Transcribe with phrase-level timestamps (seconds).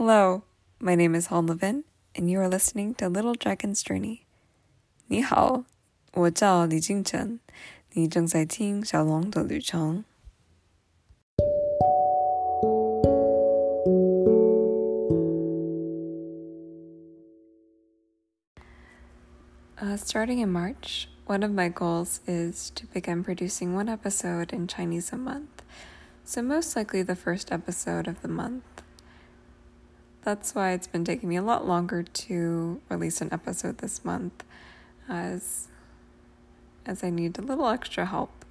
[0.00, 0.42] Hello,
[0.80, 4.20] my name is Hall Levin, and you are listening to Little Dragon's Journey.
[5.08, 5.64] 你好，
[6.14, 7.40] 我叫李敬晨，
[7.92, 10.04] 你正在听小龙的旅程。
[19.78, 25.12] Uh, starting in March, one of my goals is to begin producing one episode in Chinese
[25.12, 25.62] a month,
[26.24, 28.62] so most likely the first episode of the month.
[30.23, 34.43] That's why it's been taking me a lot longer to release an episode this month,
[35.09, 35.67] as
[36.85, 38.45] as I need a little extra help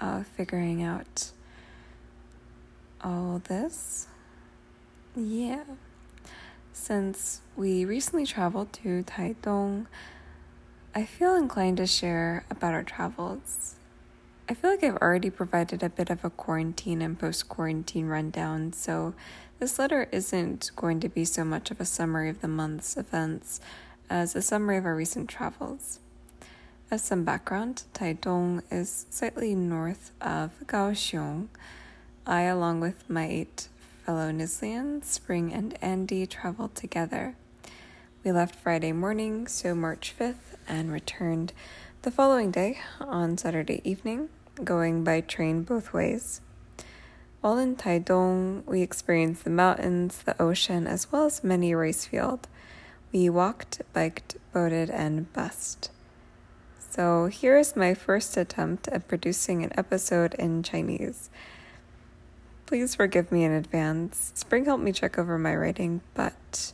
[0.00, 1.30] uh, figuring out
[3.02, 4.06] all this.
[5.14, 5.64] Yeah.
[6.72, 9.86] Since we recently traveled to Taitung,
[10.94, 13.76] I feel inclined to share about our travels.
[14.48, 18.72] I feel like I've already provided a bit of a quarantine and post quarantine rundown,
[18.72, 19.14] so
[19.64, 23.62] this letter isn't going to be so much of a summary of the month's events
[24.10, 26.00] as a summary of our recent travels.
[26.90, 31.48] As some background, Taitung is slightly north of Kaohsiung.
[32.26, 33.68] I, along with my eight
[34.04, 37.34] fellow Nislians, Spring and Andy, traveled together.
[38.22, 41.54] We left Friday morning, so March 5th, and returned
[42.02, 44.28] the following day on Saturday evening,
[44.62, 46.42] going by train both ways.
[47.43, 52.49] While in Taidong, we experienced the mountains, the ocean, as well as many rice field.
[53.13, 55.89] We walked, biked, boated, and bussed.
[56.79, 61.29] So here is my first attempt at producing an episode in Chinese.
[62.65, 64.33] Please forgive me in advance.
[64.35, 66.73] Spring helped me check over my writing, but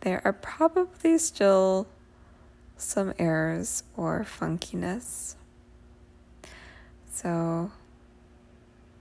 [0.00, 1.86] there are probably still
[2.76, 5.34] some errors or funkiness.
[7.10, 7.70] So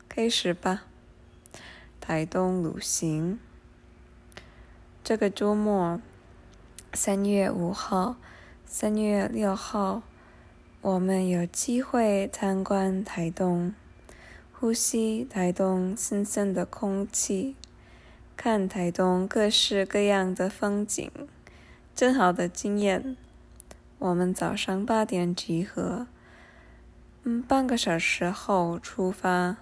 [0.08, 0.87] 开始吧。
[2.09, 3.39] 台东旅行。
[5.05, 6.01] 这个周末，
[6.95, 8.17] 三月五号、
[8.65, 10.01] 三月六号，
[10.81, 13.75] 我们有机会参观台东，
[14.51, 17.57] 呼吸台东新鲜的空气，
[18.39, 21.11] 看台东各式各样的风景，
[21.95, 23.19] 真好的经验。
[23.99, 26.07] 我们早上八点集合，
[27.25, 29.59] 嗯，半个小时后出发。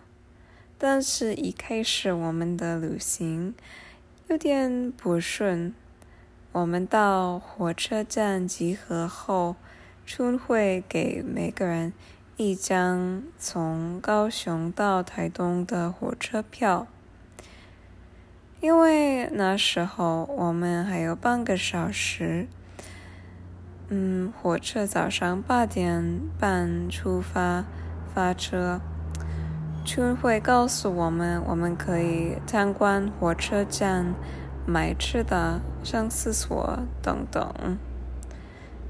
[0.79, 3.55] 但是，一开始我们的旅行
[4.29, 5.75] 有点不顺。
[6.53, 9.57] 我们到火车站集合后，
[10.05, 11.93] 春会给每个人
[12.37, 16.87] 一张从高雄到台东的火车票，
[18.61, 22.47] 因为那时候我们还有半个小时。
[23.89, 27.65] 嗯，火车早上八点半出发，
[28.15, 28.81] 发车。
[29.87, 34.17] 春会告诉我们，我们可以参观火车站、
[34.67, 37.79] 买吃的、上厕所等等。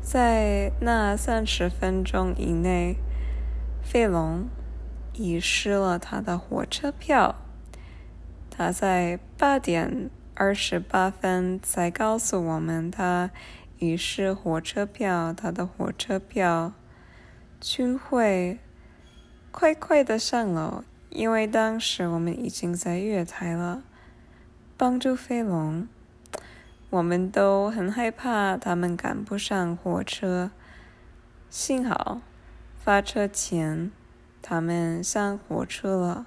[0.01, 2.97] 在那三十分钟以内，
[3.83, 4.49] 费龙
[5.13, 7.35] 遗失了他的火车票。
[8.49, 13.31] 他在八点二十八分才告诉我们，他
[13.79, 16.73] 遗失火车票，他的火车票。
[17.61, 18.59] 春会。
[19.59, 23.83] 快快的上楼，因为当时我们已经在月台了。
[24.77, 25.89] 帮助飞龙，
[26.91, 30.51] 我们都很害怕他们赶不上火车。
[31.49, 32.21] 幸好
[32.77, 33.91] 发车前
[34.43, 36.27] 他们上火车了。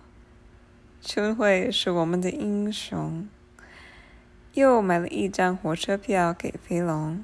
[1.00, 3.30] 春慧是我们的英雄，
[4.54, 7.24] 又买了一张火车票给飞龙，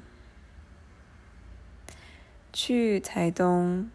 [2.52, 3.90] 去台东。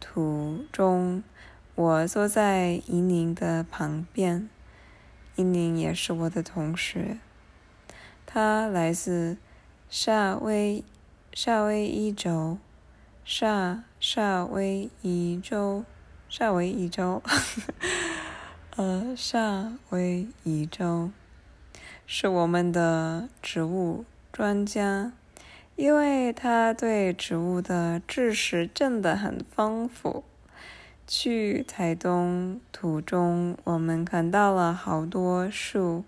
[0.00, 1.22] 途中，
[1.74, 4.48] 我坐在伊宁的旁边，
[5.36, 7.18] 伊宁也是我的同学。
[8.24, 9.36] 他来自
[9.88, 10.82] 夏威
[11.32, 12.58] 夏威夷州，
[13.24, 15.84] 夏夏威夷州，
[16.28, 17.22] 夏威夷州，
[18.76, 21.10] 呃，夏威夷州。
[22.06, 25.12] 是我们的植物专家。
[25.76, 30.24] 因为他对植物的知识真的很丰富。
[31.06, 36.04] 去台东途中，我们看到了好多树，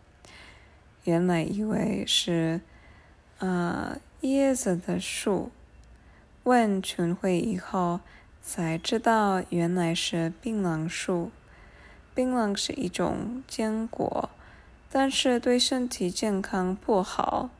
[1.03, 2.61] 原来以为是
[3.38, 5.50] 啊椰子的树。
[6.44, 7.99] 问群会以后，
[8.41, 11.32] 才知道原来是槟榔树。
[12.14, 14.31] 槟榔是一种坚果，
[14.88, 17.50] 但是对身体健康不好，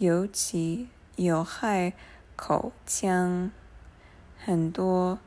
[0.00, 0.88] 尤其。
[1.16, 1.92] 有害
[2.34, 3.50] 口腔，
[4.38, 5.18] 很多，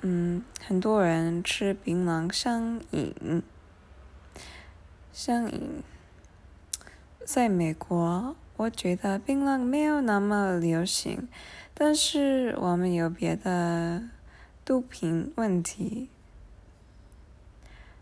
[0.00, 3.42] 嗯，很多人吃槟榔上瘾，
[5.12, 5.82] 上瘾。
[7.26, 11.28] 在美国，我觉得槟榔没有那么流行，
[11.74, 14.04] 但是我们有别的
[14.64, 16.08] 毒品问题。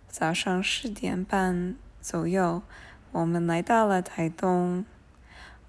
[0.07, 2.63] 早上十点半左右，
[3.11, 4.85] 我们来到了台东。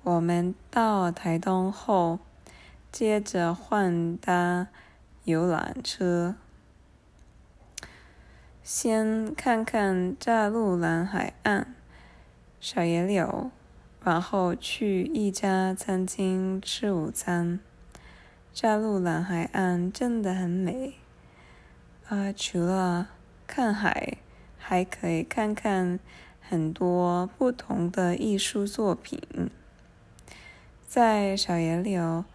[0.03, 2.18] 我们到台东后，
[2.92, 4.68] 接着换搭
[5.25, 6.33] 游览车，
[8.63, 11.75] 先看看大陆蓝海岸、
[12.59, 13.51] 小野柳，
[14.03, 17.59] 然后去一家餐厅吃午餐。
[18.59, 20.95] 大陆蓝海岸真的很美，
[22.07, 23.09] 啊，除了
[23.45, 24.18] 看海，
[24.57, 26.00] 还可以看看
[26.42, 29.21] 很多不同的艺术作品。
[30.94, 32.26] 在小野柳，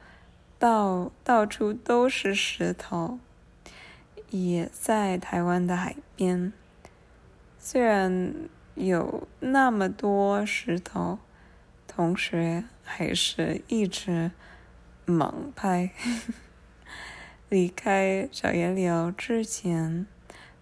[0.59, 3.19] 到到处都是石头。
[4.31, 6.55] 也在台湾的海边，
[7.59, 8.35] 虽然
[8.75, 11.19] 有那么多石头，
[11.87, 14.31] 同学还是一直
[15.05, 15.91] 猛拍。
[17.51, 20.07] 离开小野柳之前，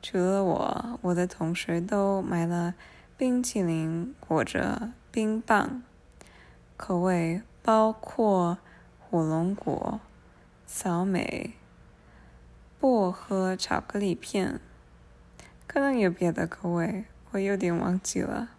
[0.03, 2.75] 除了我，我的同学都买了
[3.17, 5.85] 冰淇淋或者冰棒，
[6.77, 7.41] 口味。
[7.67, 8.59] 包括
[8.99, 9.99] 火龙果、
[10.67, 11.55] 草莓、
[12.79, 14.61] 薄荷巧克力片，
[15.67, 18.51] 可能有别的口味，我有点忘记了。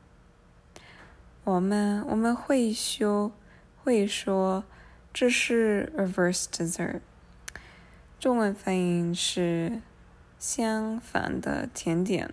[1.43, 3.31] 我们我们会修
[3.83, 4.63] 会说
[5.13, 7.01] 这是 reverse dessert，
[8.19, 9.83] 中文翻译是
[10.39, 12.27] 相反的甜点，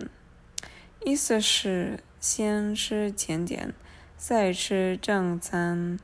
[1.04, 3.74] 意思是先吃甜点，
[4.16, 5.98] 再吃正餐。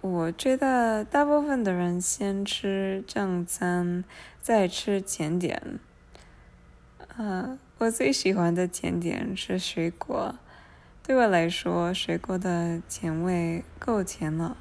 [0.00, 4.04] 我觉得大部分的人先吃正餐，
[4.40, 5.80] 再吃甜点。
[7.16, 10.36] 呃，我最喜欢的甜点是水果，
[11.02, 14.56] 对我来说，水果的甜味够甜了。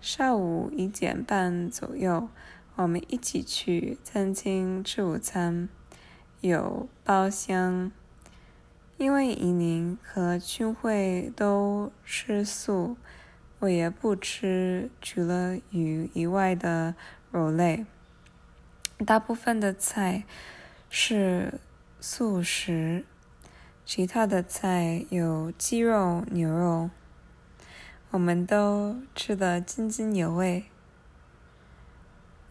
[0.00, 2.30] 上午一点半左右，
[2.76, 5.68] 我们一起去餐厅吃午餐，
[6.40, 7.92] 有包厢。
[8.98, 12.96] 因为怡宁和君慧都吃素，
[13.58, 16.94] 我也不吃除了鱼以外的
[17.30, 17.84] 肉类。
[19.04, 20.24] 大部分的菜
[20.88, 21.60] 是
[22.00, 23.04] 素食，
[23.84, 26.88] 其他的菜有鸡肉、牛肉，
[28.12, 30.64] 我们都吃得津津有味。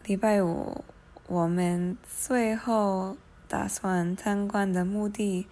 [0.04, 0.84] 礼拜五，
[1.26, 3.16] 我们最后
[3.48, 5.48] 打算参观的目的。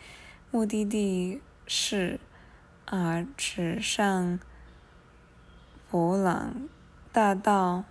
[0.54, 2.20] 目的地是
[2.84, 4.38] 啊，纸上
[5.90, 6.68] 博朗
[7.10, 7.82] 大道，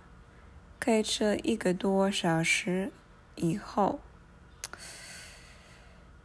[0.80, 2.90] 开车一个多小时
[3.34, 4.00] 以后，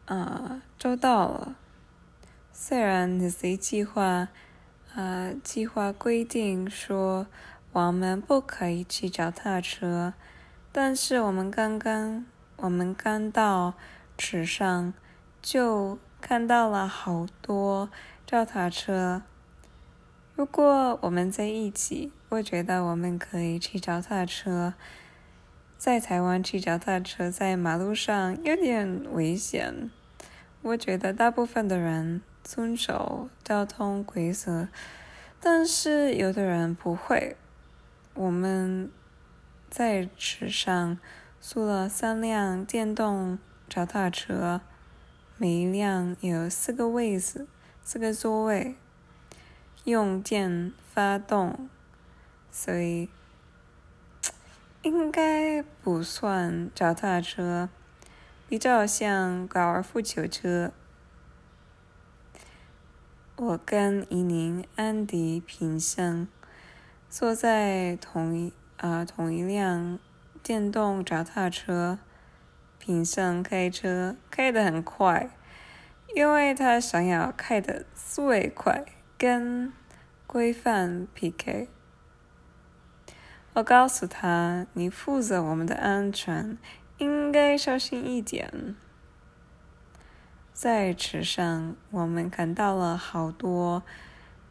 [0.05, 1.57] 啊，就到了。
[2.53, 4.29] 虽然 Z 计划
[4.95, 7.27] 啊，计划规定说
[7.73, 10.13] 我们不可以骑脚踏车，
[10.71, 12.25] 但是我们刚刚
[12.55, 13.73] 我们刚到
[14.15, 14.93] 纸上
[15.41, 15.99] 就。
[16.21, 17.89] 看到了好多
[18.25, 19.23] 脚踏车。
[20.35, 24.73] 如果我们在一起，我觉得我们可以骑脚踏车。
[25.77, 29.89] 在台湾骑脚踏车在马路上有点危险。
[30.61, 34.67] 我觉得大部分的人遵守交通规则，
[35.39, 37.37] 但是有的人不会。
[38.13, 38.91] 我们
[39.69, 40.99] 在池上
[41.39, 43.39] 租了三辆电动
[43.69, 44.61] 脚踏车。
[45.41, 47.47] 每一辆有四个位子，
[47.81, 48.75] 四个座位，
[49.85, 51.69] 用电发动，
[52.51, 53.07] 所以
[54.81, 57.69] 应该不算脚踏车，
[58.49, 60.73] 比较像高尔夫球车。
[63.37, 66.27] 我跟伊宁、安迪平生
[67.09, 69.97] 坐在同一啊同一辆
[70.43, 71.97] 电动脚踏车。
[72.79, 75.29] 平生开车开得很快，
[76.15, 78.83] 因为他想要开得最快，
[79.17, 79.71] 跟
[80.25, 81.67] 规范 PK。
[83.53, 86.57] 我告诉他：“你负责我们的安全，
[86.97, 88.75] 应该小心一点。”
[90.53, 93.83] 在池上，我们看到了好多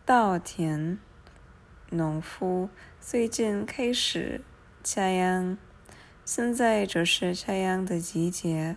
[0.05, 0.99] 稻田，
[1.91, 2.69] 农夫
[3.01, 4.43] 最近开始
[4.83, 5.57] 插秧。
[6.31, 8.77] 现在就是插秧的季节。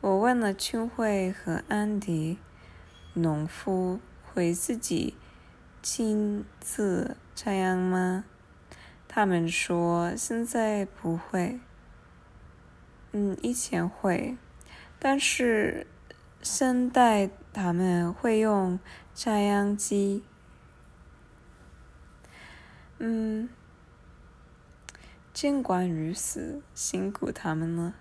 [0.00, 2.38] 我问了春慧和安迪，
[3.14, 5.16] 农夫会自己
[5.82, 8.24] 亲自插秧吗？
[9.08, 11.58] 他们说现在不会。
[13.10, 14.36] 嗯，以前会，
[15.00, 15.88] 但是
[16.40, 18.78] 现在他们会用
[19.16, 20.22] 插秧机。
[22.98, 23.48] 嗯，
[25.40, 27.94] 尽管如此，辛苦他们了。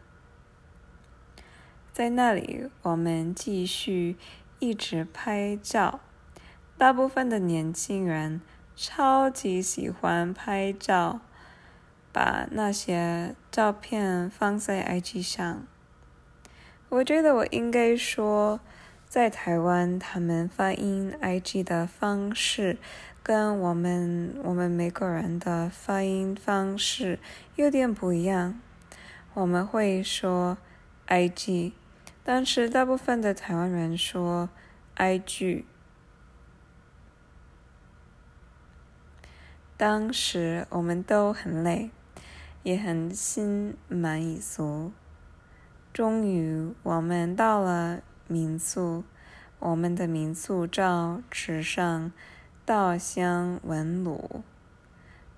[1.93, 4.17] 在那里，我们继续
[4.59, 6.01] 一直拍照。
[6.77, 8.41] 大部分的年轻人
[8.75, 11.21] 超级喜欢拍照，
[12.11, 15.65] 把那些照片放在 IG 上。
[16.89, 18.59] 我觉得我应该说，
[19.07, 22.77] 在台湾，他们发音 IG 的方式
[23.21, 27.19] 跟我们我们美国人的发音方式
[27.55, 28.59] 有点不一样。
[29.33, 30.57] 我们会说
[31.07, 31.73] IG。
[32.23, 34.49] 但是大部分的台湾人说
[34.97, 35.63] “IG”。
[39.77, 41.89] 当时我们都很累，
[42.63, 44.91] 也很心满意足。
[45.93, 49.03] 终于，我们到了民宿。
[49.59, 52.13] 我们的民宿照纸上
[52.69, 54.43] 稻香纹路，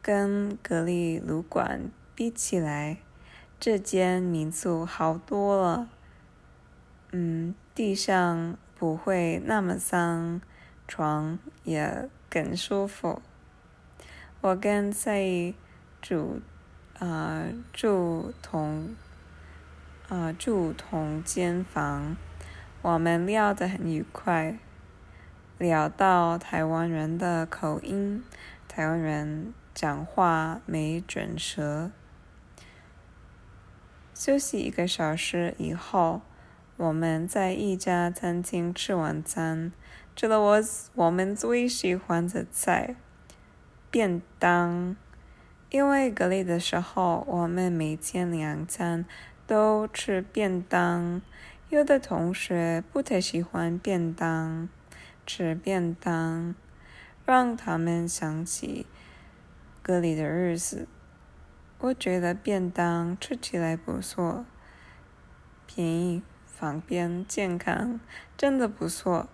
[0.02, 2.98] 跟格力旅馆比起来，
[3.58, 5.88] 这间民宿好多了。
[7.14, 10.42] 嗯，地上不会那么脏，
[10.90, 13.22] 床也更舒服。
[14.42, 15.54] 我跟在
[16.02, 16.42] 住
[17.00, 18.94] 啊住同
[20.10, 22.18] 啊住同间房，
[22.82, 24.60] 我们聊得很愉快，
[25.62, 28.24] 聊到台湾人的口音，
[28.68, 31.92] 台湾人讲话没准舌。
[34.16, 36.22] 休息一个小时以后。
[36.78, 39.72] 我们在一家餐厅吃晚餐，
[40.16, 40.64] 吃了我
[40.96, 42.96] 我们最喜欢的菜——
[43.92, 44.96] 便当。
[45.70, 49.06] 因为隔离的时候，我们每天两餐
[49.46, 51.22] 都吃便当。
[51.70, 54.68] 有的同学不太喜欢便当，
[55.26, 56.56] 吃便当
[57.26, 58.86] 让他们想起
[59.82, 60.88] 隔离的日子。
[61.80, 64.46] 我觉得便当吃起来不错，
[65.66, 66.24] 便宜。
[66.46, 68.00] 方便健康，
[68.38, 69.28] 真的不错。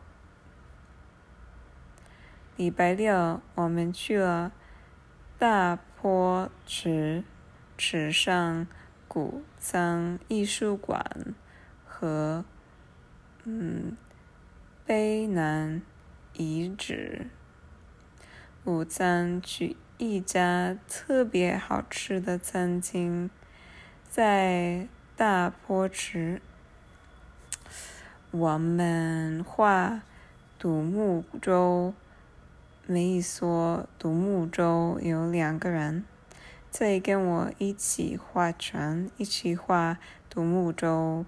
[2.56, 4.53] 礼拜六我们去了
[5.38, 7.25] 大坡池
[7.77, 8.65] 池上
[9.10, 11.36] 古藏艺术馆
[11.86, 12.46] 和
[13.44, 13.98] 嗯
[14.88, 15.82] 碑南
[16.32, 17.27] 遗址。
[18.63, 23.29] 午餐去一家特别好吃的餐厅，
[24.08, 26.41] 在大坡池。
[28.32, 30.03] 我们画
[30.58, 31.94] 独木舟，
[32.86, 36.06] 每一艘独木舟有两个人
[36.72, 39.98] 在跟我一起划船，一起画
[40.29, 41.25] 独木舟。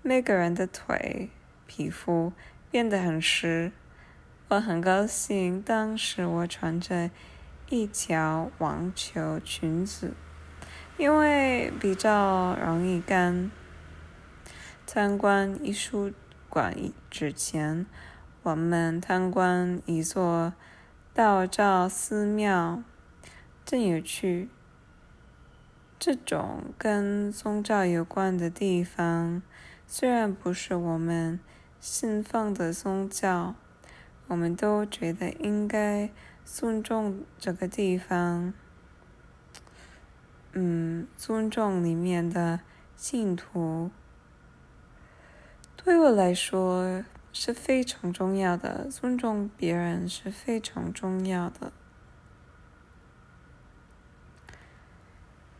[0.00, 1.28] 每个人的腿、
[1.66, 2.32] 皮肤
[2.74, 3.70] 变得很湿，
[4.48, 5.62] 我很高兴。
[5.62, 7.08] 当时我穿着
[7.68, 10.12] 一条网球裙子，
[10.98, 13.48] 因为比较容易干。
[14.84, 16.12] 参观艺术
[16.48, 16.76] 馆
[17.08, 17.86] 之前，
[18.42, 20.52] 我们参观一座
[21.14, 22.82] 道教寺庙，
[23.64, 24.48] 真有趣。
[26.00, 29.40] 这种跟宗教有关的地方，
[29.86, 31.38] 虽然不是我们
[31.86, 33.54] 信奉的宗教，
[34.28, 36.08] 我们都觉得应该
[36.42, 38.54] 尊重这个地方。
[40.52, 42.60] 嗯，尊重里面的
[42.96, 43.90] 信徒。
[45.76, 51.70] 对我来说是非常重要的，尊重别人是非常重要的。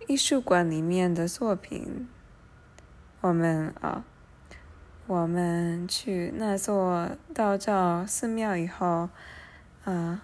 [0.08, 2.08] 艺术馆里面的作品，
[3.20, 4.06] 我们啊，
[5.06, 9.10] 我们去那座道教寺庙以后，
[9.84, 10.22] 啊，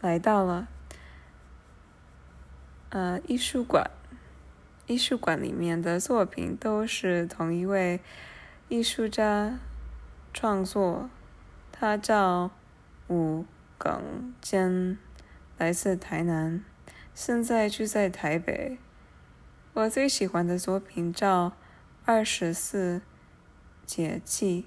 [0.00, 0.68] 来到了，
[2.90, 3.90] 呃，艺术馆，
[4.86, 8.00] 艺术馆里面的作品都是同一位。
[8.68, 9.58] 艺术家
[10.32, 11.10] 创作，
[11.72, 12.52] 他叫
[13.08, 13.44] 吴
[13.76, 14.96] 耿坚，
[15.58, 16.64] 来自台南，
[17.12, 18.78] 现在住在台北。
[19.74, 21.48] 我最喜欢的作品叫
[22.04, 23.02] 《二十四
[23.84, 24.66] 节气》，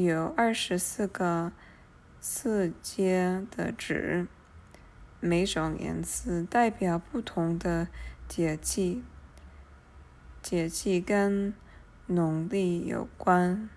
[0.00, 1.52] 有二十四个
[2.20, 4.26] 四阶的纸，
[5.20, 7.88] 每种颜色代表不同的
[8.28, 9.02] 节气，
[10.42, 11.54] 节气跟。
[12.06, 13.70] 农历有关，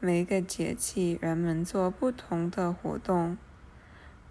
[0.00, 3.36] 每个节气人们做不同的活动。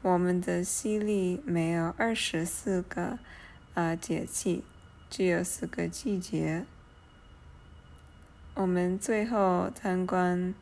[0.02, 3.20] 我们的西历没有二十四个
[3.74, 4.64] 啊节气，
[5.10, 6.66] 只有四个季节。
[8.56, 10.56] 我们最后参观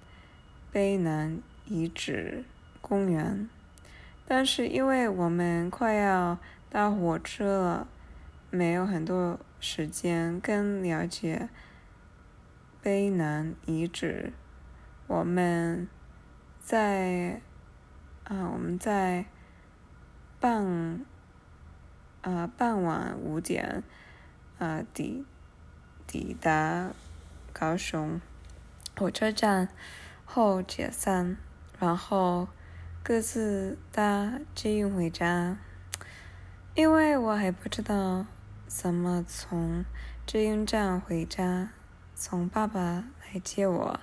[0.71, 2.43] 碑南遗址
[2.81, 3.47] 公园。
[4.25, 6.39] 但是因为我们快要
[6.71, 7.87] 搭火车了，
[8.49, 11.49] 没有很多时间跟了解
[12.81, 14.33] 碑南遗址。
[15.05, 15.87] 我们
[16.59, 17.41] 在
[18.23, 19.25] 啊，我们在
[20.39, 21.05] 傍
[22.21, 23.83] 啊傍晚五点
[24.57, 25.23] 啊抵
[26.07, 26.91] 抵达
[27.53, 28.19] 高雄
[28.97, 29.69] 火车站
[30.25, 31.37] 后解散，
[31.79, 32.49] 然后。
[33.05, 35.57] 各自搭捷运回家，
[36.73, 38.25] 因为我还不知道
[38.65, 39.83] 怎么从
[40.25, 41.71] 捷运站回家，
[42.15, 42.79] 从爸爸
[43.19, 43.99] 来接我，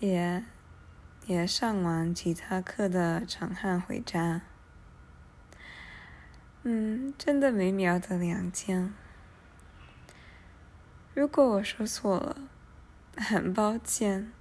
[0.00, 0.44] 也
[1.26, 4.40] 也上完吉他课的长汉回家。
[6.64, 8.92] 嗯，真的美妙的两天。
[11.12, 12.36] 如果我说错了，
[13.16, 14.32] 很抱歉，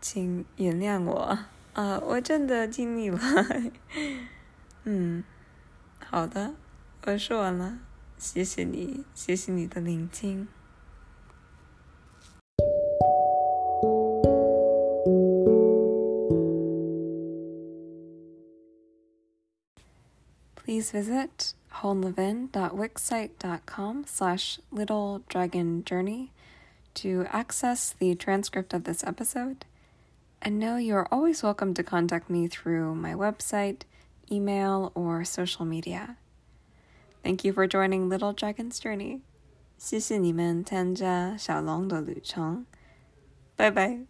[0.00, 1.38] 请原谅我。
[1.72, 3.18] 啊，我真的尽力了。
[4.84, 5.24] 嗯，
[5.98, 6.54] 好的，
[7.06, 7.78] 我说完了，
[8.18, 10.48] 谢谢你，谢谢你的聆听。
[20.54, 26.31] Please visit honlevin.wixsite.com slash little dragon journey
[26.95, 29.65] to access the transcript of this episode
[30.41, 33.81] and know you are always welcome to contact me through my website,
[34.31, 36.15] email, or social media.
[37.23, 39.21] Thank you for joining Little Dragon's Journey.
[39.77, 42.65] 谢谢你们参加小龙的旅程，
[43.55, 44.05] 拜拜。